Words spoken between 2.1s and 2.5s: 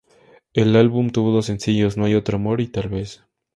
otro